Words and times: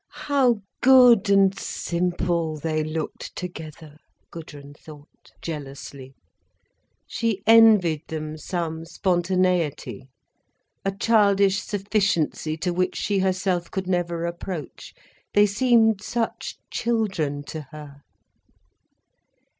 "How 0.25 0.61
good 0.81 1.29
and 1.29 1.55
simple 1.59 2.57
they 2.57 2.83
look 2.83 3.19
together," 3.35 3.97
Gudrun 4.31 4.73
thought, 4.73 5.31
jealously. 5.43 6.15
She 7.05 7.43
envied 7.45 8.07
them 8.07 8.35
some 8.39 8.83
spontaneity, 8.85 10.07
a 10.83 10.91
childish 10.91 11.61
sufficiency 11.61 12.57
to 12.57 12.73
which 12.73 12.95
she 12.95 13.19
herself 13.19 13.69
could 13.69 13.85
never 13.85 14.25
approach. 14.25 14.95
They 15.35 15.45
seemed 15.45 16.01
such 16.01 16.55
children 16.71 17.43
to 17.43 17.61
her. 17.69 18.01